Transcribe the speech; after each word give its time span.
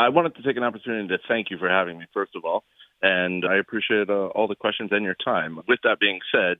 I 0.00 0.08
wanted 0.08 0.34
to 0.36 0.42
take 0.42 0.56
an 0.56 0.62
opportunity 0.62 1.08
to 1.08 1.18
thank 1.28 1.50
you 1.50 1.58
for 1.58 1.68
having 1.68 1.98
me, 1.98 2.06
first 2.14 2.32
of 2.34 2.46
all, 2.46 2.64
and 3.02 3.44
I 3.44 3.58
appreciate 3.58 4.08
uh, 4.08 4.28
all 4.28 4.48
the 4.48 4.54
questions 4.54 4.88
and 4.92 5.04
your 5.04 5.16
time. 5.22 5.56
With 5.68 5.80
that 5.84 6.00
being 6.00 6.20
said, 6.32 6.56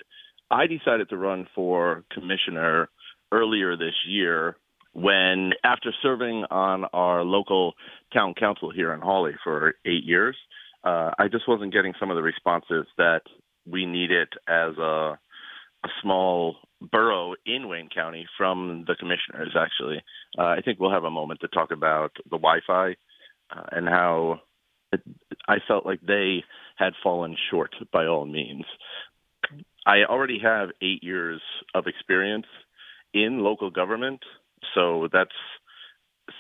I 0.51 0.67
decided 0.67 1.09
to 1.09 1.17
run 1.17 1.49
for 1.55 2.05
commissioner 2.13 2.91
earlier 3.33 3.79
this 3.79 3.95
year 4.07 4.57
when, 4.93 5.53
after 5.65 5.91
serving 6.03 6.45
on 6.51 6.85
our 6.93 7.25
local 7.25 7.73
town 8.13 8.35
council 8.35 8.71
here 8.71 8.93
in 8.93 9.01
Hawley 9.01 9.33
for 9.43 9.75
eight 9.87 10.05
years, 10.05 10.37
uh, 10.85 11.13
I 11.19 11.29
just 11.33 11.49
wasn't 11.49 11.73
getting 11.73 11.95
some 11.99 12.11
of 12.11 12.17
the 12.17 12.23
responses 12.23 12.87
that 12.99 13.23
we 13.67 13.87
needed 13.87 14.29
as 14.47 14.77
a, 14.77 15.19
a 15.85 15.89
small 16.03 16.57
borough 16.93 17.35
in 17.47 17.69
Wayne 17.69 17.89
County 17.95 18.27
from 18.37 18.85
the 18.87 18.97
commissioners. 18.97 19.57
Actually, 19.59 20.03
uh, 20.39 20.43
I 20.43 20.61
think 20.63 20.79
we'll 20.79 20.93
have 20.93 21.05
a 21.05 21.11
moment 21.11 21.41
to 21.41 21.49
talk 21.49 21.71
about 21.71 22.13
the 22.25 22.37
Wi-Fi 22.37 22.97
uh, 23.55 23.63
and 23.73 23.89
how 23.89 24.41
it, 24.93 25.01
I 25.49 25.57
felt 25.67 25.87
like 25.87 26.01
they 26.01 26.45
had 26.77 26.93
fallen 27.03 27.37
short 27.51 27.75
by 27.93 28.07
all 28.07 28.27
means. 28.27 28.65
I 29.87 30.05
already 30.09 30.39
have 30.43 30.71
eight 30.83 31.03
years 31.03 31.41
of 31.75 31.87
experience 31.87 32.47
in 33.13 33.43
local 33.43 33.71
government, 33.71 34.21
so 34.75 35.09
that's 35.13 35.31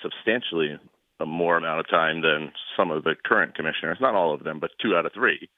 substantially 0.02 0.78
a 1.18 1.26
more 1.26 1.56
amount 1.56 1.80
of 1.80 1.88
time 1.88 2.22
than 2.22 2.52
some 2.76 2.90
of 2.90 3.04
the 3.04 3.14
current 3.24 3.54
commissioners, 3.54 3.98
not 4.00 4.14
all 4.14 4.34
of 4.34 4.44
them, 4.44 4.58
but 4.60 4.70
two 4.80 4.96
out 4.96 5.06
of 5.06 5.12
three. 5.12 5.48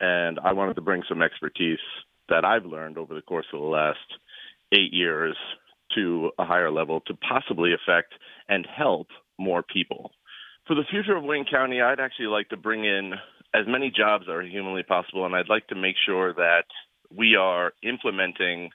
And 0.00 0.38
I 0.40 0.52
wanted 0.52 0.74
to 0.74 0.80
bring 0.80 1.02
some 1.08 1.22
expertise 1.22 1.78
that 2.28 2.44
I've 2.44 2.64
learned 2.64 2.98
over 2.98 3.14
the 3.14 3.22
course 3.22 3.46
of 3.52 3.60
the 3.60 3.66
last 3.66 3.98
eight 4.72 4.92
years 4.92 5.36
to 5.94 6.30
a 6.38 6.44
higher 6.44 6.70
level 6.70 7.00
to 7.02 7.14
possibly 7.14 7.72
affect 7.72 8.14
and 8.48 8.66
help 8.66 9.08
more 9.38 9.62
people. 9.62 10.12
For 10.66 10.74
the 10.74 10.84
future 10.90 11.14
of 11.14 11.24
Wayne 11.24 11.44
County, 11.44 11.82
I'd 11.82 12.00
actually 12.00 12.28
like 12.28 12.48
to 12.48 12.56
bring 12.56 12.84
in 12.84 13.12
as 13.54 13.66
many 13.68 13.92
jobs 13.94 14.24
as 14.28 14.50
humanly 14.50 14.82
possible, 14.82 15.26
and 15.26 15.36
I'd 15.36 15.50
like 15.50 15.66
to 15.68 15.74
make 15.74 15.96
sure 16.06 16.32
that 16.32 16.64
we 17.14 17.36
are 17.36 17.72
implementing 17.82 18.70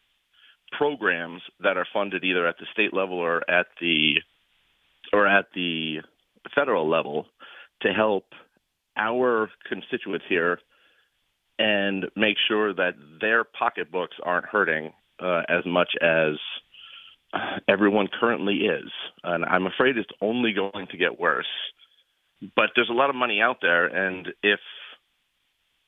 programs 0.78 1.42
that 1.62 1.78
are 1.78 1.88
funded 1.92 2.23
either 2.23 2.48
at 2.48 2.58
the 2.59 2.68
state 2.72 2.94
level 2.94 3.18
or 3.18 3.38
at 3.50 3.66
the 3.81 4.16
or 5.12 5.26
at 5.26 5.46
the 5.56 5.98
federal 6.54 6.88
level 6.88 7.26
to 7.81 7.92
help 7.92 8.26
our 8.96 9.50
constituents 9.68 10.26
here 10.30 10.59
and 11.58 12.06
make 12.16 12.38
sure 12.48 12.74
that 12.74 12.94
their 13.20 13.44
pocketbooks 13.44 14.16
aren't 14.24 14.46
hurting 14.46 14.94
uh, 15.20 15.42
as 15.50 15.66
much 15.66 15.90
as 16.02 16.36
everyone 17.68 18.08
currently 18.20 18.58
is. 18.58 18.92
And 19.24 19.44
I'm 19.44 19.66
afraid 19.66 19.98
it's 19.98 20.09
only 20.22 20.53
going 20.53 20.88
to 20.92 20.98
get 20.98 21.20
worse. 21.20 21.48
But 22.56 22.72
there's 22.76 22.90
a 22.90 22.94
lot 22.94 23.09
of 23.09 23.16
money 23.16 23.42
out 23.42 23.58
there, 23.62 23.86
and 23.86 24.28
if 24.44 24.59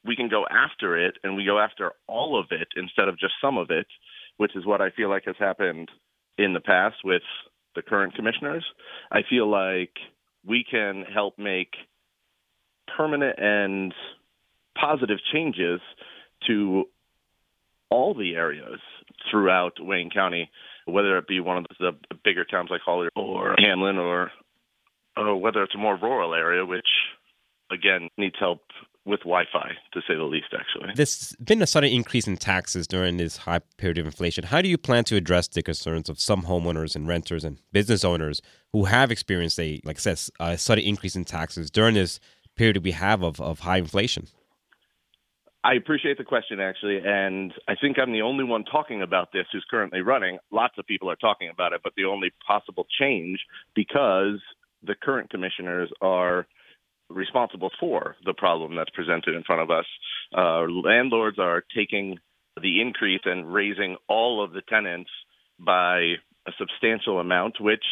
we 0.06 0.16
can 0.16 0.30
go 0.30 0.46
after 0.50 0.98
it 0.98 1.16
and 1.24 1.36
we 1.36 1.46
go 1.46 1.60
after 1.60 1.92
all 2.08 2.40
of 2.40 2.48
it 2.52 2.68
instead 2.76 3.08
of 3.08 3.20
just 3.20 3.34
some 3.42 3.58
of 3.58 3.70
it, 3.70 3.88
which 4.38 4.56
is 4.56 4.66
what 4.66 4.82
I 4.82 4.90
feel 4.90 5.10
like 5.10 5.26
has 5.26 5.36
happened 5.40 5.90
in 6.38 6.54
the 6.54 6.60
past 6.60 6.98
with 7.04 7.22
the 7.76 7.82
current 7.82 8.16
commissioners. 8.16 8.66
I 9.12 9.22
feel 9.30 9.50
like 9.50 9.94
we 10.46 10.66
can 10.70 11.04
help 11.04 11.38
make 11.38 11.74
permanent 12.98 13.38
and 13.38 13.94
positive 14.80 15.20
changes 15.32 15.80
to 16.48 16.86
all 17.90 18.14
the 18.14 18.36
areas 18.36 18.80
throughout 19.30 19.74
Wayne 19.80 20.10
County, 20.10 20.50
whether 20.86 21.18
it 21.18 21.28
be 21.28 21.40
one 21.40 21.58
of 21.58 21.66
the 21.80 21.92
bigger 22.24 22.46
towns 22.46 22.70
like 22.72 22.82
Hawley 22.82 23.10
or 23.16 23.56
Hamlin 23.60 23.98
or, 23.98 24.32
or 25.18 25.36
whether 25.38 25.64
it's 25.64 25.76
a 25.76 25.78
more 25.78 25.98
rural 25.98 26.34
area, 26.34 26.66
which 26.66 26.88
again 27.72 28.10
needs 28.18 28.36
help 28.40 28.62
with 29.04 29.22
Wi-Fi, 29.22 29.72
to 29.94 30.02
say 30.08 30.16
the 30.16 30.24
least. 30.24 30.54
Actually, 30.54 30.94
there's 30.96 31.36
been 31.44 31.62
a 31.62 31.68
sudden 31.68 31.92
increase 31.92 32.28
in 32.28 32.38
taxes 32.38 32.88
during 32.88 33.18
this 33.18 33.38
high 33.38 33.60
period 33.78 33.98
of 33.98 34.06
inflation. 34.06 34.44
How 34.44 34.62
do 34.62 34.70
you 34.70 34.78
plan 34.78 35.04
to 35.06 35.16
address 35.16 35.48
the 35.48 35.64
concerns 35.64 36.08
of 36.10 36.20
some 36.20 36.44
homeowners 36.44 36.96
and 36.96 37.08
renters 37.08 37.44
and 37.44 37.58
business 37.72 38.04
owners 38.04 38.42
who 38.74 38.86
have 38.86 39.12
experienced 39.12 39.60
a, 39.60 39.82
like 39.84 39.98
I 39.98 40.00
said, 40.00 40.20
a 40.40 40.58
sudden 40.58 40.84
increase 40.84 41.16
in 41.16 41.26
taxes 41.26 41.72
during 41.72 41.96
this 41.96 42.20
period 42.56 42.84
we 42.84 42.92
have 42.92 43.24
of, 43.24 43.42
of 43.42 43.60
high 43.60 43.78
inflation? 43.78 44.28
I 45.64 45.76
appreciate 45.76 46.18
the 46.18 46.24
question, 46.24 46.60
actually, 46.60 47.00
and 47.06 47.54
I 47.68 47.76
think 47.76 47.98
I'm 48.00 48.12
the 48.12 48.24
only 48.24 48.44
one 48.44 48.64
talking 48.66 49.04
about 49.04 49.32
this 49.32 49.46
who's 49.52 49.66
currently 49.70 50.02
running. 50.02 50.40
Lots 50.52 50.74
of 50.80 50.88
people 50.88 51.10
are 51.10 51.16
talking 51.16 51.50
about 51.50 51.74
it, 51.74 51.82
but 51.84 51.94
the 51.96 52.06
only 52.06 52.32
possible 52.46 52.88
change 53.00 53.40
because 53.76 54.40
the 54.84 54.96
current 55.02 55.30
commissioners 55.30 55.90
are 56.02 56.48
responsible 57.10 57.72
for 57.80 58.16
the 58.26 58.34
problem 58.34 58.76
that's 58.76 58.90
presented 58.92 59.36
in 59.36 59.44
front 59.44 59.62
of 59.62 59.70
us. 59.70 59.86
Uh, 60.36 60.62
landlords 60.70 61.40
are 61.40 61.64
taking 61.76 62.18
the 62.62 62.82
increase 62.82 63.22
and 63.26 63.54
raising 63.54 63.98
all 64.08 64.44
of 64.44 64.54
the 64.54 64.62
tenants 64.70 65.10
by 65.60 66.16
a 66.48 66.52
substantial 66.58 67.20
amount, 67.20 67.56
which 67.60 67.84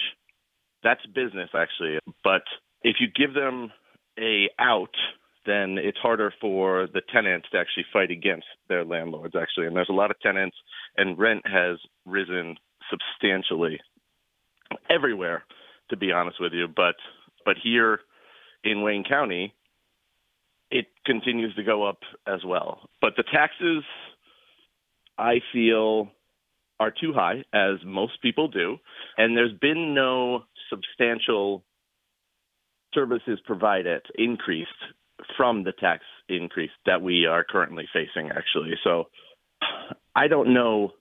that's 0.84 1.06
business 1.08 1.50
actually. 1.54 2.00
But 2.24 2.44
if 2.82 2.98
you 3.00 3.08
give 3.14 3.34
them 3.34 3.72
a 4.18 4.50
out, 4.60 4.94
then 5.46 5.78
it's 5.78 5.98
harder 5.98 6.34
for 6.42 6.88
the 6.94 7.02
tenants 7.12 7.48
to 7.52 7.58
actually 7.58 7.86
fight 7.92 8.12
against 8.12 8.48
their 8.68 8.84
landlords 8.84 9.36
actually. 9.40 9.68
And 9.68 9.76
there's 9.76 9.90
a 9.90 9.94
lot 9.94 10.12
of 10.12 10.20
tenants 10.20 10.58
and 10.98 11.18
rent 11.18 11.44
has 11.46 11.78
risen 12.06 12.58
substantially 12.90 13.80
everywhere, 14.90 15.44
to 15.90 15.98
be 15.98 16.12
honest 16.12 16.38
with 16.40 16.54
you. 16.54 16.68
But 16.68 16.96
but 17.46 17.56
here 17.62 18.00
in 18.64 18.82
Wayne 18.82 19.04
County, 19.04 19.54
it 20.72 20.88
continues 21.06 21.56
to 21.56 21.64
go 21.64 21.84
up 21.84 22.00
as 22.28 22.44
well. 22.46 22.90
But 23.02 23.14
the 23.18 23.24
taxes, 23.24 23.84
I 25.18 25.42
feel, 25.52 26.10
are 26.80 26.92
too 26.92 27.14
high, 27.14 27.44
as 27.54 27.78
most 27.86 28.22
people 28.22 28.48
do, 28.48 28.78
and 29.18 29.36
there's 29.36 29.58
been 29.60 29.94
no 29.94 30.44
substantial 30.70 31.64
services 32.94 33.40
provided 33.46 34.02
increased 34.16 34.70
from 35.36 35.64
the 35.64 35.72
tax 35.72 36.04
increase 36.28 36.72
that 36.86 37.02
we 37.02 37.26
are 37.26 37.44
currently 37.44 37.86
facing, 37.94 38.30
actually. 38.30 38.74
So 38.84 39.06
I 40.16 40.28
don't 40.28 40.54
know 40.54 40.94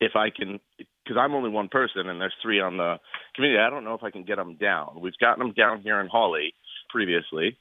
if 0.00 0.12
I 0.16 0.30
can, 0.30 0.60
because 1.04 1.18
I'm 1.20 1.34
only 1.34 1.50
one 1.50 1.68
person 1.68 2.08
and 2.08 2.20
there's 2.20 2.34
three 2.42 2.60
on 2.60 2.76
the 2.76 2.96
committee. 3.34 3.58
I 3.58 3.70
don't 3.70 3.84
know 3.84 3.94
if 3.94 4.02
I 4.02 4.10
can 4.10 4.24
get 4.24 4.36
them 4.36 4.56
down. 4.56 4.98
We've 5.00 5.16
gotten 5.20 5.44
them 5.44 5.54
down 5.54 5.82
here 5.82 6.00
in 6.00 6.08
Hawley 6.08 6.54
previously, 6.90 7.56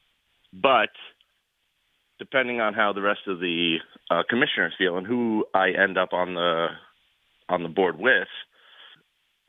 but 0.54 0.90
depending 2.20 2.62
on 2.62 2.74
how 2.74 2.94
the 2.94 3.02
rest 3.02 3.22
of 3.28 3.40
the 3.40 3.78
uh, 4.10 4.24
commissioners 4.30 4.74
feel 4.78 4.98
and 4.98 5.06
who 5.06 5.46
I 5.54 5.72
end 5.72 5.98
up 5.98 6.14
on 6.14 6.36
the 6.36 6.68
on 7.50 7.64
the 7.64 7.70
board 7.70 8.00
with, 8.00 8.28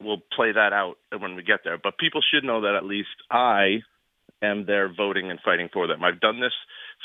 we'll 0.00 0.22
play 0.34 0.52
that 0.52 0.72
out 0.72 0.96
when 1.16 1.36
we 1.36 1.42
get 1.42 1.60
there. 1.64 1.78
But 1.82 1.98
people 1.98 2.20
should 2.22 2.44
know 2.44 2.62
that 2.62 2.74
at 2.74 2.84
least 2.84 3.08
I 3.30 3.82
am 4.42 4.66
there 4.66 4.92
voting 4.92 5.30
and 5.30 5.38
fighting 5.44 5.68
for 5.72 5.86
them. 5.86 6.02
I've 6.02 6.20
done 6.20 6.40
this 6.40 6.52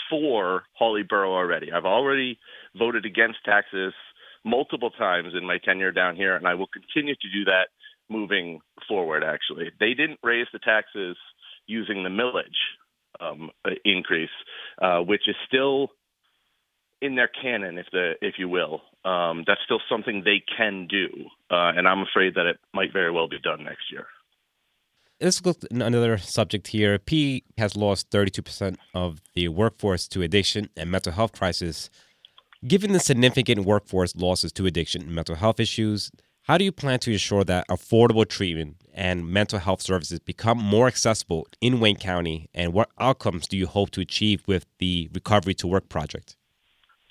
for 0.10 0.64
Hawley 0.74 1.04
Borough 1.04 1.36
already. 1.36 1.72
I've 1.72 1.86
already 1.86 2.40
voted 2.78 3.06
against 3.06 3.38
taxes 3.46 3.94
multiple 4.50 4.90
times 4.90 5.34
in 5.36 5.46
my 5.46 5.58
tenure 5.58 5.92
down 5.92 6.16
here, 6.16 6.36
and 6.36 6.48
I 6.48 6.56
will 6.56 6.68
continue 6.68 7.16
to 7.16 7.30
do 7.32 7.46
that 7.46 7.68
moving 8.10 8.60
forward. 8.88 9.24
Actually, 9.24 9.72
they 9.80 9.94
didn't 9.94 10.20
raise 10.24 10.48
the 10.52 10.60
taxes 10.60 11.16
using 11.68 12.04
the 12.04 12.10
millage 12.10 12.60
um, 13.20 13.52
increase, 13.86 14.30
uh, 14.82 15.00
which 15.00 15.28
is 15.28 15.36
still 15.48 15.90
in 17.02 17.16
their 17.16 17.30
canon, 17.42 17.78
if 17.78 17.86
the 17.92 18.14
if 18.22 18.36
you 18.38 18.50
will. 18.50 18.82
Um, 19.06 19.44
that's 19.48 19.62
still 19.64 19.80
something 19.90 20.24
they 20.26 20.44
can 20.58 20.88
do, 20.88 21.08
uh, 21.50 21.72
and 21.76 21.88
I'm 21.88 22.02
afraid 22.02 22.36
that 22.36 22.46
it 22.46 22.58
might 22.74 22.92
very 22.92 23.12
well 23.12 23.30
be 23.30 23.40
done 23.40 23.64
next 23.64 23.92
year. 23.92 24.08
Let's 25.22 25.46
look 25.46 25.64
at 25.64 25.72
another 25.72 26.18
subject 26.18 26.68
here. 26.68 26.98
P 26.98 27.44
has 27.58 27.76
lost 27.76 28.10
32% 28.10 28.78
of 28.94 29.22
the 29.34 29.50
workforce 29.50 30.08
to 30.10 30.22
addiction 30.22 30.70
and 30.78 30.90
mental 30.90 31.12
health 31.12 31.34
crisis. 31.34 31.90
Given 32.68 32.92
the 32.92 33.00
significant 33.00 33.66
workforce 33.66 34.14
losses 34.18 34.52
to 34.54 34.66
addiction 34.66 35.04
and 35.04 35.16
mental 35.16 35.36
health 35.36 35.62
issues, 35.62 36.12
how 36.42 36.58
do 36.58 36.66
you 36.66 36.74
plan 36.74 37.00
to 37.00 37.12
ensure 37.14 37.46
that 37.46 37.66
affordable 37.70 38.28
treatment 38.28 38.76
and 38.94 39.26
mental 39.32 39.60
health 39.60 39.82
services 39.82 40.20
become 40.20 40.58
more 40.58 40.86
accessible 40.88 41.48
in 41.62 41.80
Wayne 41.80 41.96
County? 41.96 42.50
And 42.54 42.74
what 42.74 42.90
outcomes 43.00 43.48
do 43.48 43.56
you 43.56 43.66
hope 43.66 43.92
to 43.92 44.02
achieve 44.02 44.44
with 44.46 44.66
the 44.80 45.10
Recovery 45.14 45.54
to 45.54 45.68
Work 45.68 45.88
project? 45.88 46.36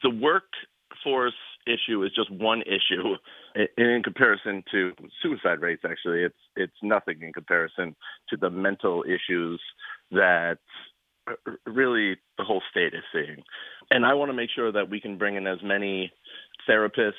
The 0.02 0.10
workforce 0.10 1.32
issue 1.66 2.04
is 2.04 2.12
just 2.14 2.30
one 2.30 2.60
issue 2.62 3.16
in 3.78 4.02
comparison 4.04 4.62
to 4.70 4.92
suicide 5.22 5.60
rates. 5.60 5.82
Actually, 5.88 6.24
it's 6.24 6.38
it's 6.56 6.76
nothing 6.82 7.22
in 7.22 7.32
comparison 7.32 7.96
to 8.28 8.36
the 8.36 8.50
mental 8.50 9.02
issues 9.04 9.62
that 10.10 10.58
really 11.66 12.16
the 12.36 12.44
whole 12.44 12.62
state 12.70 12.94
is 12.94 13.02
seeing. 13.12 13.42
And 13.90 14.04
I 14.04 14.14
want 14.14 14.30
to 14.30 14.34
make 14.34 14.50
sure 14.54 14.70
that 14.72 14.90
we 14.90 15.00
can 15.00 15.18
bring 15.18 15.36
in 15.36 15.46
as 15.46 15.58
many 15.62 16.12
therapists 16.68 17.12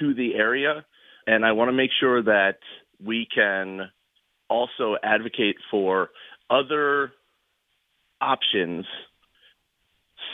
to 0.00 0.14
the 0.14 0.34
area 0.34 0.84
and 1.28 1.44
I 1.44 1.52
want 1.52 1.68
to 1.68 1.74
make 1.74 1.90
sure 2.00 2.22
that 2.22 2.58
we 3.04 3.28
can 3.32 3.90
also 4.48 4.96
advocate 5.02 5.56
for 5.70 6.08
other 6.48 7.12
options 8.18 8.86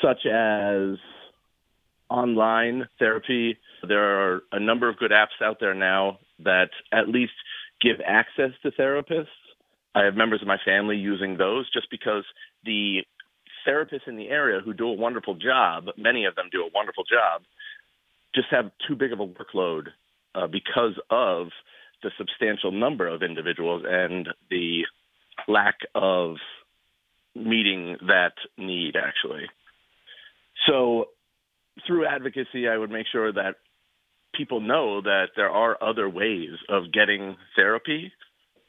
such 0.01 0.25
as 0.25 0.97
online 2.09 2.87
therapy. 3.01 3.59
There 3.87 4.35
are 4.35 4.43
a 4.53 4.61
number 4.61 4.89
of 4.89 4.97
good 4.97 5.11
apps 5.11 5.45
out 5.45 5.57
there 5.59 5.75
now 5.75 6.19
that 6.45 6.71
at 6.93 7.09
least 7.09 7.33
give 7.83 7.97
access 8.07 8.53
to 8.63 8.71
therapists. 8.71 9.27
I 9.97 10.05
have 10.05 10.15
members 10.15 10.43
of 10.43 10.49
my 10.49 10.59
family 10.65 10.97
using 10.97 11.37
those 11.37 11.69
just 11.73 11.91
because 11.91 12.25
the 12.64 13.02
therapists 13.66 14.06
in 14.06 14.16
the 14.16 14.28
area 14.28 14.61
who 14.61 14.72
do 14.72 14.88
a 14.88 14.93
wonderful 14.93 15.34
job, 15.34 15.87
many 15.96 16.25
of 16.25 16.34
them 16.34 16.46
do 16.52 16.62
a 16.62 16.70
wonderful 16.75 17.05
job, 17.05 17.43
just 18.34 18.49
have 18.50 18.70
too 18.87 18.96
big 18.96 19.12
of 19.12 19.20
a 19.20 19.26
workload 19.26 19.88
uh, 20.34 20.46
because 20.46 20.99
of 21.11 21.49
the 22.02 22.11
substantial 22.19 22.72
number 22.72 23.06
of 23.06 23.22
individuals 23.22 23.82
and 23.87 24.28
the 24.50 24.82
lack 25.49 25.76
of 25.94 26.37
meeting 27.34 27.96
that 28.06 28.34
need, 28.58 28.96
actually. 28.96 29.46
So, 30.69 31.06
through 31.87 32.06
advocacy, 32.06 32.69
I 32.69 32.76
would 32.76 32.90
make 32.90 33.06
sure 33.11 33.32
that 33.32 33.56
people 34.34 34.61
know 34.61 35.00
that 35.00 35.28
there 35.37 35.50
are 35.50 35.82
other 35.82 36.08
ways 36.08 36.50
of 36.69 36.93
getting 36.93 37.37
therapy 37.56 38.12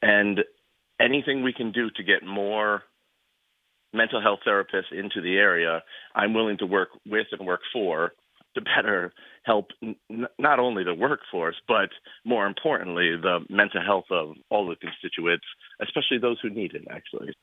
and 0.01 0.39
anything 0.99 1.43
we 1.43 1.53
can 1.53 1.71
do 1.71 1.89
to 1.95 2.03
get 2.03 2.25
more 2.25 2.83
mental 3.95 4.21
health 4.21 4.39
therapists 4.47 4.91
into 4.91 5.21
the 5.21 5.37
area, 5.37 5.81
I'm 6.15 6.33
willing 6.33 6.57
to 6.59 6.65
work 6.65 6.89
with 7.05 7.27
and 7.31 7.47
work 7.47 7.61
for 7.73 8.11
to 8.55 8.61
better 8.61 9.13
help 9.43 9.67
n- 9.83 9.95
not 10.39 10.59
only 10.59 10.83
the 10.83 10.93
workforce, 10.93 11.55
but 11.67 11.89
more 12.25 12.47
importantly, 12.47 13.11
the 13.21 13.39
mental 13.49 13.81
health 13.85 14.05
of 14.11 14.35
all 14.49 14.67
the 14.67 14.75
constituents, 14.75 15.45
especially 15.81 16.17
those 16.19 16.37
who 16.41 16.49
need 16.49 16.73
it, 16.73 16.85
actually. 16.89 17.33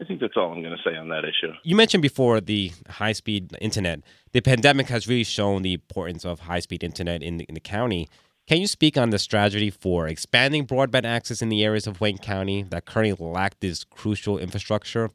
I 0.00 0.04
think 0.06 0.20
that's 0.20 0.32
all 0.36 0.50
I'm 0.52 0.62
going 0.62 0.76
to 0.76 0.82
say 0.82 0.96
on 0.96 1.08
that 1.10 1.24
issue. 1.24 1.52
You 1.62 1.76
mentioned 1.76 2.02
before 2.02 2.40
the 2.40 2.72
high 2.88 3.12
speed 3.12 3.54
internet. 3.60 4.00
The 4.32 4.40
pandemic 4.40 4.88
has 4.88 5.06
really 5.06 5.24
shown 5.24 5.60
the 5.60 5.74
importance 5.74 6.24
of 6.24 6.40
high 6.40 6.60
speed 6.60 6.82
internet 6.82 7.22
in 7.22 7.36
the, 7.36 7.44
in 7.44 7.54
the 7.54 7.60
county. 7.60 8.08
Can 8.48 8.58
you 8.60 8.66
speak 8.66 8.96
on 8.96 9.10
the 9.10 9.18
strategy 9.18 9.68
for 9.68 10.08
expanding 10.08 10.66
broadband 10.66 11.04
access 11.04 11.42
in 11.42 11.50
the 11.50 11.62
areas 11.62 11.86
of 11.86 12.00
Wayne 12.00 12.18
County 12.18 12.62
that 12.70 12.86
currently 12.86 13.14
lack 13.24 13.60
this 13.60 13.84
crucial 13.84 14.38
infrastructure? 14.38 15.10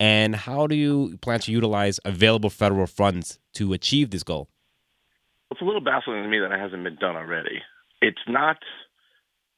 And 0.00 0.34
how 0.34 0.66
do 0.66 0.74
you 0.74 1.18
plan 1.18 1.40
to 1.40 1.52
utilize 1.52 2.00
available 2.06 2.48
federal 2.48 2.86
funds 2.86 3.38
to 3.54 3.74
achieve 3.74 4.10
this 4.10 4.22
goal? 4.22 4.48
It's 5.50 5.60
a 5.60 5.64
little 5.64 5.82
baffling 5.82 6.22
to 6.22 6.28
me 6.28 6.38
that 6.38 6.52
it 6.52 6.58
hasn't 6.58 6.82
been 6.82 6.96
done 6.96 7.16
already. 7.16 7.60
It's 8.00 8.22
not 8.26 8.56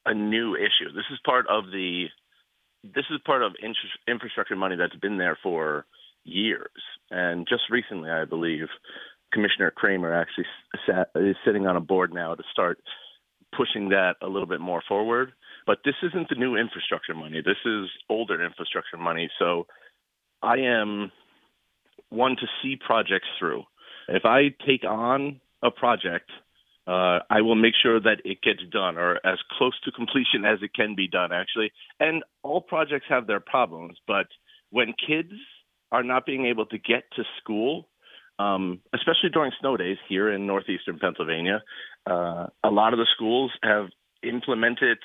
a 0.05 0.13
new 0.13 0.57
issue. 0.57 0.93
This 0.93 1.05
is 1.13 1.21
part 1.25 1.47
of 1.49 1.67
the 1.67 2.07
this 2.83 3.05
is 3.13 3.21
part 3.25 3.45
of 3.45 3.53
infrastructure 4.09 4.57
money 4.57 4.75
that's 4.75 4.97
been 4.97 5.17
there 5.17 5.39
for 5.41 5.87
years. 6.25 6.83
And 7.13 7.47
just 7.49 7.63
recently, 7.71 8.11
I 8.11 8.25
believe, 8.25 8.67
Commissioner 9.33 9.71
Cramer 9.71 10.13
actually 10.13 10.47
sat, 10.85 11.11
is 11.15 11.37
sitting 11.45 11.69
on 11.69 11.77
a 11.77 11.81
board 11.81 12.13
now 12.13 12.35
to 12.35 12.43
start 12.51 12.79
pushing 13.57 13.91
that 13.91 14.15
a 14.21 14.27
little 14.27 14.49
bit 14.49 14.61
more 14.61 14.83
forward. 14.89 15.33
But 15.65 15.79
this 15.85 15.95
isn't 16.03 16.29
the 16.29 16.35
new 16.35 16.57
infrastructure 16.57 17.15
money. 17.15 17.41
This 17.41 17.63
is 17.65 17.89
older 18.11 18.45
infrastructure 18.45 18.97
money. 18.97 19.31
So 19.39 19.67
I 20.43 20.59
am 20.59 21.13
one 22.11 22.37
to 22.37 22.47
see 22.63 22.77
projects 22.77 23.29
through. 23.39 23.65
If 24.09 24.25
I 24.25 24.55
take 24.67 24.85
on 24.85 25.41
a 25.63 25.71
project, 25.71 26.31
uh, 26.87 27.21
I 27.31 27.41
will 27.43 27.55
make 27.55 27.75
sure 27.81 28.01
that 28.01 28.19
it 28.25 28.43
gets 28.43 28.61
done 28.71 28.99
or 28.99 29.25
as 29.25 29.39
close 29.57 29.79
to 29.85 29.93
completion 29.93 30.45
as 30.45 30.59
it 30.63 30.75
can 30.75 30.95
be 30.97 31.09
done, 31.09 31.33
actually. 31.33 31.71
And 32.01 32.25
all 32.43 32.61
projects 32.61 33.07
have 33.09 33.27
their 33.27 33.41
problems, 33.41 33.99
but 34.07 34.27
when 34.71 34.95
kids 35.07 35.33
are 35.93 36.03
not 36.03 36.27
being 36.27 36.47
able 36.47 36.67
to 36.67 36.79
get 36.79 37.05
to 37.17 37.23
school, 37.41 37.89
um, 38.39 38.81
especially 38.95 39.31
during 39.33 39.53
snow 39.61 39.77
days 39.77 39.99
here 40.09 40.33
in 40.33 40.47
northeastern 40.47 40.99
Pennsylvania, 40.99 41.63
uh, 42.07 42.47
a 42.65 42.71
lot 42.71 42.93
of 42.93 42.99
the 42.99 43.07
schools 43.15 43.53
have 43.63 43.87
implemented 44.23 44.99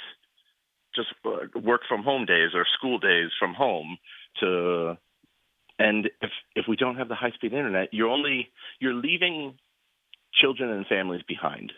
just 0.96 1.10
uh, 1.26 1.60
work 1.60 1.82
from 1.88 2.04
home 2.04 2.26
days 2.26 2.52
or 2.56 2.66
school 2.78 2.98
days 2.98 3.30
from 3.38 3.54
home 3.54 3.98
to 4.40 4.98
and 5.80 6.10
if 6.22 6.32
if 6.56 6.66
we 6.68 6.76
don't 6.76 6.96
have 6.96 7.10
the 7.10 7.16
high 7.16 7.32
speed 7.32 7.54
internet, 7.54 7.90
you're 7.92 8.10
only 8.10 8.50
you're 8.80 8.94
leaving 8.94 9.56
children 10.34 10.70
and 10.72 10.86
families 10.88 11.22
behind. 11.28 11.72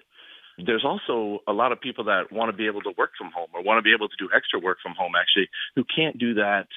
There's 0.66 0.86
also 0.86 1.40
a 1.48 1.54
lot 1.54 1.72
of 1.72 1.80
people 1.80 2.04
that 2.06 2.31
want 2.31 2.51
to 2.51 2.57
be 2.57 2.68
able 2.68 2.81
to 2.81 2.92
work 2.98 3.12
from 3.18 3.31
home 3.34 3.48
or 3.54 3.63
want 3.63 3.78
to 3.78 3.81
be 3.81 3.94
able 3.94 4.10
to 4.10 4.16
do 4.19 4.30
extra 4.36 4.60
work 4.60 4.80
from 4.84 4.94
home 4.98 5.13
actually 5.19 5.48
who 5.75 5.84
can't 5.96 6.18
do 6.18 6.34
that 6.36 6.68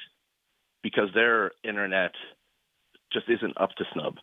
because 0.81 1.09
their 1.13 1.51
internet 1.63 2.11
just 3.11 3.25
isn't 3.29 3.59
up 3.59 3.71
to 3.77 3.85
snub. 3.93 4.15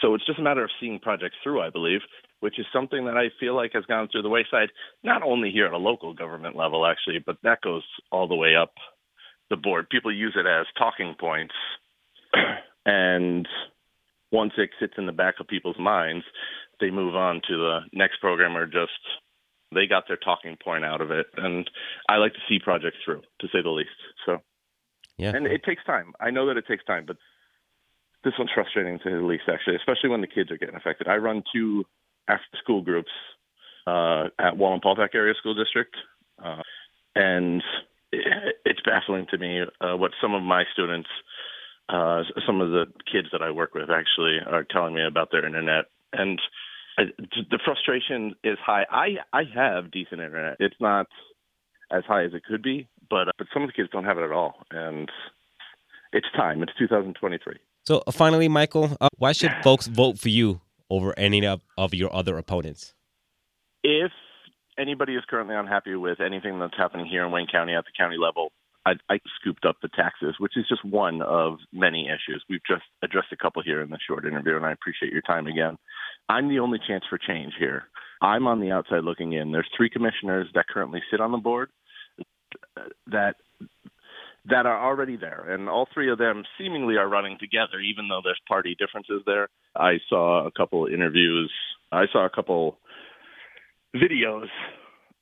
So 0.00 0.14
it's 0.14 0.26
just 0.26 0.38
a 0.38 0.42
matter 0.42 0.64
of 0.64 0.70
seeing 0.80 0.98
projects 1.00 1.36
through, 1.42 1.60
I 1.60 1.70
believe, 1.70 2.00
which 2.40 2.58
is 2.58 2.66
something 2.72 3.04
that 3.04 3.16
I 3.16 3.28
feel 3.38 3.54
like 3.54 3.72
has 3.74 3.84
gone 3.84 4.08
through 4.10 4.22
the 4.22 4.28
wayside, 4.28 4.70
not 5.02 5.22
only 5.22 5.50
here 5.50 5.66
at 5.66 5.72
a 5.72 5.78
local 5.78 6.14
government 6.14 6.56
level, 6.56 6.86
actually, 6.86 7.18
but 7.24 7.36
that 7.42 7.60
goes 7.60 7.82
all 8.10 8.28
the 8.28 8.34
way 8.34 8.54
up 8.56 8.72
the 9.50 9.56
board. 9.56 9.90
People 9.90 10.14
use 10.14 10.34
it 10.36 10.46
as 10.46 10.66
talking 10.78 11.14
points 11.18 11.54
and 12.86 13.48
once 14.30 14.52
it 14.56 14.70
sits 14.80 14.94
in 14.96 15.06
the 15.06 15.12
back 15.12 15.34
of 15.40 15.46
people's 15.46 15.78
minds, 15.78 16.24
they 16.80 16.90
move 16.90 17.14
on 17.14 17.42
to 17.48 17.56
the 17.56 17.80
next 17.92 18.20
program 18.20 18.56
or 18.56 18.66
just 18.66 18.92
they 19.74 19.86
got 19.86 20.04
their 20.08 20.16
talking 20.16 20.56
point 20.62 20.84
out 20.84 21.00
of 21.00 21.10
it. 21.10 21.26
And 21.36 21.68
I 22.08 22.16
like 22.16 22.32
to 22.34 22.40
see 22.48 22.58
projects 22.58 22.98
through, 23.04 23.22
to 23.40 23.46
say 23.48 23.62
the 23.62 23.70
least. 23.70 23.90
So, 24.26 24.38
yeah, 25.18 25.34
and 25.34 25.46
it 25.46 25.62
takes 25.64 25.84
time. 25.84 26.12
I 26.20 26.30
know 26.30 26.46
that 26.46 26.56
it 26.56 26.66
takes 26.66 26.84
time, 26.84 27.04
but 27.06 27.16
this 28.24 28.34
one's 28.38 28.50
frustrating 28.54 28.98
to 28.98 29.04
say 29.04 29.10
the 29.10 29.20
least, 29.20 29.44
actually, 29.52 29.76
especially 29.76 30.10
when 30.10 30.20
the 30.20 30.26
kids 30.26 30.50
are 30.50 30.56
getting 30.56 30.76
affected. 30.76 31.08
I 31.08 31.16
run 31.16 31.42
two 31.54 31.84
after 32.28 32.44
school 32.62 32.82
groups 32.82 33.10
uh, 33.86 34.28
at 34.38 34.54
Wallenpaupack 34.54 35.14
Area 35.14 35.34
School 35.38 35.54
District, 35.54 35.94
uh, 36.42 36.62
and 37.14 37.62
it's 38.12 38.80
baffling 38.84 39.26
to 39.30 39.38
me 39.38 39.62
uh, 39.80 39.96
what 39.96 40.12
some 40.20 40.34
of 40.34 40.42
my 40.42 40.64
students 40.72 41.08
uh, 41.92 42.22
some 42.46 42.60
of 42.60 42.70
the 42.70 42.86
kids 43.10 43.28
that 43.32 43.42
I 43.42 43.50
work 43.50 43.74
with 43.74 43.90
actually 43.90 44.38
are 44.46 44.64
telling 44.64 44.94
me 44.94 45.04
about 45.04 45.30
their 45.30 45.46
internet, 45.46 45.86
and 46.12 46.40
I, 46.98 47.04
the 47.18 47.58
frustration 47.64 48.34
is 48.42 48.58
high. 48.64 48.84
I 48.90 49.16
I 49.32 49.42
have 49.54 49.90
decent 49.90 50.20
internet. 50.20 50.56
It's 50.60 50.80
not 50.80 51.06
as 51.90 52.04
high 52.04 52.24
as 52.24 52.32
it 52.34 52.44
could 52.44 52.62
be, 52.62 52.88
but 53.10 53.28
uh, 53.28 53.32
but 53.38 53.46
some 53.52 53.62
of 53.62 53.68
the 53.68 53.72
kids 53.72 53.88
don't 53.92 54.04
have 54.04 54.18
it 54.18 54.24
at 54.24 54.32
all, 54.32 54.54
and 54.70 55.10
it's 56.12 56.26
time. 56.36 56.62
It's 56.62 56.72
2023. 56.78 57.56
So 57.84 58.02
uh, 58.06 58.10
finally, 58.10 58.48
Michael, 58.48 58.96
uh, 59.00 59.08
why 59.18 59.32
should 59.32 59.52
folks 59.62 59.86
vote 59.86 60.18
for 60.18 60.28
you 60.28 60.60
over 60.88 61.18
any 61.18 61.44
of, 61.46 61.60
of 61.76 61.94
your 61.94 62.14
other 62.14 62.38
opponents? 62.38 62.94
If 63.82 64.12
anybody 64.78 65.14
is 65.14 65.24
currently 65.28 65.56
unhappy 65.56 65.94
with 65.96 66.20
anything 66.20 66.58
that's 66.58 66.76
happening 66.76 67.06
here 67.06 67.24
in 67.24 67.32
Wayne 67.32 67.48
County 67.50 67.74
at 67.74 67.84
the 67.84 67.90
county 67.96 68.16
level, 68.18 68.52
I, 68.84 68.92
I 69.08 69.18
scooped 69.40 69.64
up 69.64 69.76
the 69.80 69.88
taxes, 69.88 70.34
which 70.38 70.56
is 70.56 70.66
just 70.68 70.84
one 70.84 71.22
of 71.22 71.58
many 71.72 72.08
issues. 72.08 72.44
We've 72.48 72.64
just 72.68 72.82
addressed 73.02 73.32
a 73.32 73.36
couple 73.36 73.62
here 73.62 73.82
in 73.82 73.90
this 73.90 74.00
short 74.06 74.26
interview, 74.26 74.56
and 74.56 74.66
I 74.66 74.72
appreciate 74.72 75.12
your 75.12 75.22
time 75.22 75.46
again. 75.46 75.78
I'm 76.28 76.48
the 76.48 76.58
only 76.58 76.78
chance 76.86 77.04
for 77.08 77.18
change 77.18 77.52
here. 77.58 77.84
I'm 78.20 78.46
on 78.46 78.60
the 78.60 78.70
outside 78.72 79.04
looking 79.04 79.32
in. 79.32 79.52
There's 79.52 79.68
three 79.76 79.90
commissioners 79.90 80.48
that 80.54 80.66
currently 80.68 81.00
sit 81.10 81.20
on 81.20 81.32
the 81.32 81.38
board 81.38 81.70
that 83.06 83.36
that 84.46 84.66
are 84.66 84.84
already 84.84 85.16
there, 85.16 85.54
and 85.54 85.68
all 85.68 85.86
three 85.94 86.10
of 86.10 86.18
them 86.18 86.42
seemingly 86.58 86.96
are 86.96 87.08
running 87.08 87.36
together, 87.38 87.78
even 87.78 88.08
though 88.08 88.20
there's 88.24 88.40
party 88.48 88.74
differences 88.76 89.22
there. 89.24 89.48
I 89.76 89.98
saw 90.08 90.46
a 90.46 90.50
couple 90.50 90.86
interviews. 90.86 91.52
I 91.92 92.06
saw 92.12 92.26
a 92.26 92.30
couple 92.30 92.78
videos 93.94 94.48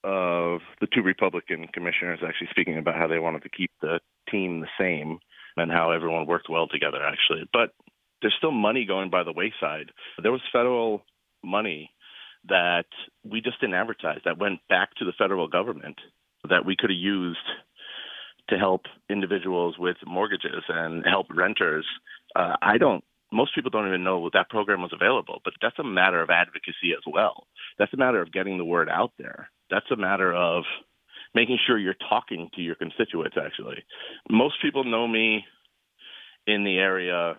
of 0.04 0.60
the 0.80 0.86
two 0.92 1.02
Republican 1.02 1.66
commissioners 1.72 2.20
actually 2.26 2.48
speaking 2.50 2.78
about 2.78 2.96
how 2.96 3.06
they 3.06 3.18
wanted 3.18 3.42
to 3.42 3.48
keep 3.48 3.70
the 3.80 4.00
team 4.30 4.60
the 4.60 4.68
same 4.78 5.18
and 5.56 5.70
how 5.70 5.90
everyone 5.90 6.26
worked 6.26 6.48
well 6.48 6.68
together, 6.68 7.04
actually. 7.04 7.48
But 7.52 7.72
there's 8.22 8.34
still 8.38 8.52
money 8.52 8.84
going 8.86 9.10
by 9.10 9.24
the 9.24 9.32
wayside. 9.32 9.90
There 10.22 10.32
was 10.32 10.40
federal 10.52 11.02
money 11.42 11.90
that 12.48 12.86
we 13.24 13.40
just 13.40 13.60
didn't 13.60 13.74
advertise 13.74 14.20
that 14.24 14.38
went 14.38 14.60
back 14.68 14.94
to 14.96 15.04
the 15.04 15.12
federal 15.18 15.48
government 15.48 15.96
that 16.48 16.64
we 16.64 16.76
could 16.78 16.90
have 16.90 16.98
used 16.98 17.38
to 18.48 18.58
help 18.58 18.82
individuals 19.08 19.76
with 19.78 19.96
mortgages 20.06 20.64
and 20.68 21.04
help 21.06 21.26
renters. 21.30 21.86
Uh, 22.34 22.56
I 22.62 22.78
don't 22.78 23.04
most 23.32 23.54
people 23.54 23.70
don't 23.70 23.86
even 23.86 24.02
know 24.02 24.28
that 24.32 24.50
program 24.50 24.82
was 24.82 24.92
available, 24.92 25.40
but 25.44 25.54
that's 25.62 25.78
a 25.78 25.84
matter 25.84 26.20
of 26.20 26.30
advocacy 26.30 26.92
as 26.96 27.04
well. 27.06 27.46
That's 27.78 27.94
a 27.94 27.96
matter 27.96 28.20
of 28.20 28.32
getting 28.32 28.58
the 28.58 28.64
word 28.64 28.88
out 28.88 29.12
there. 29.18 29.50
That's 29.70 29.90
a 29.90 29.96
matter 29.96 30.34
of 30.34 30.64
making 31.34 31.58
sure 31.66 31.78
you're 31.78 31.94
talking 32.08 32.48
to 32.54 32.60
your 32.60 32.74
constituents, 32.74 33.36
actually. 33.42 33.84
Most 34.30 34.56
people 34.62 34.84
know 34.84 35.06
me 35.06 35.44
in 36.46 36.64
the 36.64 36.78
area 36.78 37.36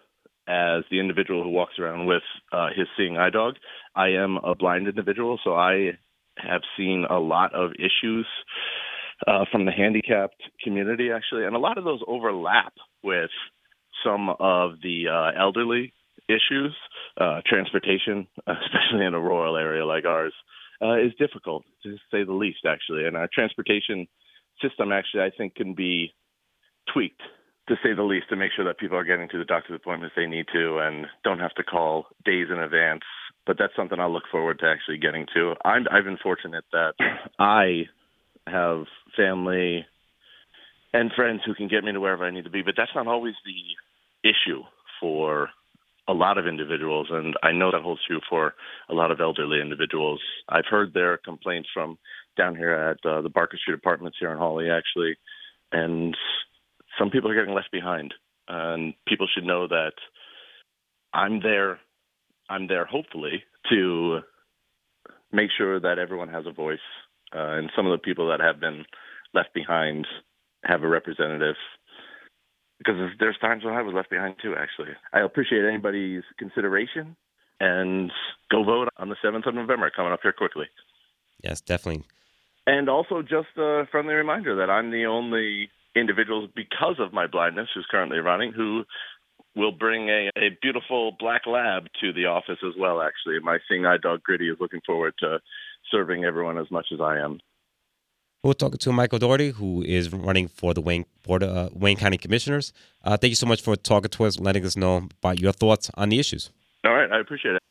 as 0.47 0.83
the 0.89 1.00
individual 1.00 1.43
who 1.43 1.50
walks 1.50 1.77
around 1.79 2.05
with 2.05 2.23
uh, 2.51 2.69
his 2.75 2.88
seeing 2.97 3.17
eye 3.17 3.29
dog. 3.29 3.55
I 3.95 4.09
am 4.09 4.38
a 4.38 4.55
blind 4.55 4.88
individual, 4.88 5.39
so 5.43 5.53
I 5.55 5.91
have 6.38 6.61
seen 6.77 7.05
a 7.09 7.19
lot 7.19 7.53
of 7.53 7.71
issues 7.73 8.25
uh, 9.27 9.45
from 9.51 9.65
the 9.65 9.71
handicapped 9.71 10.41
community, 10.63 11.09
actually, 11.11 11.45
and 11.45 11.55
a 11.55 11.59
lot 11.59 11.77
of 11.77 11.83
those 11.83 12.01
overlap 12.07 12.73
with 13.03 13.29
some 14.03 14.29
of 14.39 14.81
the 14.81 15.05
uh, 15.07 15.39
elderly 15.39 15.93
issues. 16.27 16.75
Uh, 17.19 17.41
transportation, 17.45 18.25
especially 18.47 19.05
in 19.05 19.13
a 19.13 19.19
rural 19.19 19.57
area 19.57 19.85
like 19.85 20.05
ours, 20.05 20.33
uh, 20.81 20.97
is 20.97 21.13
difficult 21.19 21.63
to 21.83 21.97
say 22.11 22.23
the 22.23 22.33
least, 22.33 22.65
actually. 22.67 23.05
And 23.05 23.15
our 23.15 23.29
transportation 23.33 24.07
system, 24.61 24.91
actually, 24.91 25.23
I 25.23 25.31
think, 25.38 25.55
can 25.55 25.73
be 25.73 26.13
tweaked 26.91 27.21
to 27.67 27.75
say 27.83 27.93
the 27.93 28.03
least 28.03 28.27
to 28.29 28.35
make 28.35 28.51
sure 28.55 28.65
that 28.65 28.79
people 28.79 28.97
are 28.97 29.03
getting 29.03 29.29
to 29.29 29.38
the 29.38 29.45
doctor's 29.45 29.75
appointments 29.75 30.15
they 30.15 30.25
need 30.25 30.45
to 30.53 30.79
and 30.79 31.05
don't 31.23 31.39
have 31.39 31.53
to 31.55 31.63
call 31.63 32.07
days 32.25 32.47
in 32.51 32.59
advance. 32.59 33.03
But 33.45 33.57
that's 33.57 33.75
something 33.75 34.00
I'll 34.00 34.11
look 34.11 34.29
forward 34.31 34.59
to 34.59 34.65
actually 34.65 34.97
getting 34.97 35.25
to. 35.33 35.55
I'm, 35.63 35.85
I've 35.91 36.03
been 36.03 36.17
fortunate 36.21 36.65
that 36.71 36.93
I 37.39 37.83
have 38.47 38.85
family 39.15 39.85
and 40.93 41.11
friends 41.15 41.41
who 41.45 41.55
can 41.55 41.67
get 41.67 41.83
me 41.83 41.91
to 41.91 42.00
wherever 42.00 42.25
I 42.25 42.31
need 42.31 42.43
to 42.43 42.50
be, 42.50 42.61
but 42.61 42.73
that's 42.75 42.91
not 42.95 43.07
always 43.07 43.35
the 43.45 44.29
issue 44.29 44.63
for 45.00 45.50
a 46.12 46.13
lot 46.13 46.38
of 46.38 46.46
individuals, 46.46 47.08
and 47.10 47.36
I 47.41 47.53
know 47.53 47.72
that 47.72 47.82
holds 47.82 48.01
true 48.06 48.20
for 48.30 48.53
a 48.89 48.94
lot 48.94 49.12
of 49.12 49.22
elderly 49.22 49.62
individuals. 49.62 50.20
I've 50.50 50.65
heard 50.70 50.94
their 50.94 51.18
complaints 51.18 51.70
from 51.74 51.98
down 52.38 52.56
here 52.56 52.74
at 52.74 53.10
uh, 53.10 53.22
the 53.22 53.30
Barker 53.30 53.58
Street 53.58 53.75
Apartments 53.75 54.18
here 54.20 54.32
in 54.32 54.38
Hawley, 54.38 54.70
actually, 54.70 55.15
and 55.72 56.15
some 57.00 57.10
people 57.10 57.32
are 57.32 57.36
getting 57.36 57.56
left 57.56 57.72
behind, 57.72 58.13
and 58.50 58.94
people 59.08 59.27
should 59.34 59.46
know 59.46 59.68
that 59.70 59.94
I'm 61.13 61.41
there. 61.41 61.80
I'm 62.50 62.68
there, 62.68 62.86
hopefully, 62.86 63.44
to 63.70 64.20
make 65.32 65.50
sure 65.58 65.80
that 65.80 65.98
everyone 65.98 66.27
has 66.27 66.46
a 66.46 66.51
voice, 66.51 66.80
uh, 67.34 67.56
and 67.56 67.72
some 67.74 67.86
of 67.88 67.94
the 67.94 68.03
people 68.03 68.27
that 68.27 68.41
have 68.41 68.60
been 68.60 68.84
left 69.34 69.53
behind 69.53 70.06
have 70.65 70.84
a 70.84 70.89
representative 70.89 71.56
because 72.83 73.11
there's 73.19 73.38
times 73.39 73.63
when 73.63 73.73
I 73.73 73.81
was 73.81 73.93
left 73.93 74.09
behind 74.09 74.35
too. 74.41 74.55
Actually, 74.57 74.95
I 75.13 75.19
appreciate 75.21 75.65
anybody's 75.65 76.23
consideration 76.38 77.15
and 77.59 78.11
go 78.50 78.63
vote 78.63 78.89
on 78.97 79.09
the 79.09 79.15
seventh 79.21 79.45
of 79.45 79.53
November 79.53 79.91
coming 79.95 80.11
up 80.11 80.21
here 80.23 80.33
quickly. 80.33 80.65
Yes, 81.43 81.61
definitely. 81.61 82.03
And 82.65 82.89
also, 82.89 83.21
just 83.21 83.50
a 83.57 83.85
friendly 83.91 84.13
reminder 84.13 84.55
that 84.57 84.69
I'm 84.69 84.91
the 84.91 85.05
only 85.05 85.69
individual 85.95 86.47
because 86.55 86.95
of 87.00 87.13
my 87.13 87.27
blindness 87.27 87.69
who's 87.73 87.88
currently 87.89 88.19
running 88.19 88.53
who 88.53 88.83
will 89.55 89.71
bring 89.71 90.09
a, 90.09 90.29
a 90.38 90.57
beautiful 90.61 91.15
black 91.19 91.45
lab 91.45 91.88
to 92.00 92.13
the 92.13 92.25
office 92.25 92.59
as 92.65 92.73
well. 92.79 93.01
Actually, 93.01 93.39
my 93.43 93.59
seeing 93.67 93.85
eye 93.85 93.97
dog 93.97 94.23
Gritty 94.23 94.50
is 94.50 94.57
looking 94.59 94.81
forward 94.85 95.13
to 95.19 95.39
serving 95.91 96.23
everyone 96.23 96.57
as 96.57 96.71
much 96.71 96.88
as 96.93 97.01
I 97.01 97.17
am. 97.17 97.39
We're 98.43 98.53
talking 98.53 98.79
to 98.79 98.91
Michael 98.91 99.19
Dougherty, 99.19 99.51
who 99.51 99.83
is 99.83 100.12
running 100.12 100.48
for 100.48 100.74
the 100.74 100.81
Wayne 100.81 101.05
Board, 101.21 101.43
uh, 101.43 101.69
Wayne 101.74 101.95
County 101.95 102.17
Commissioners. 102.17 102.74
Uh, 103.03 103.15
thank 103.15 103.29
you 103.29 103.36
so 103.36 103.45
much 103.45 103.62
for 103.62 103.75
talking 103.75 104.10
to 104.10 104.24
us, 104.24 104.39
letting 104.39 104.65
us 104.65 104.75
know 104.75 105.10
about 105.21 105.39
your 105.39 105.51
thoughts 105.51 105.91
on 105.93 106.10
the 106.10 106.17
issues. 106.17 106.50
All 106.83 106.91
right, 106.91 107.12
I 107.12 107.19
appreciate 107.19 107.53
it. 107.53 107.62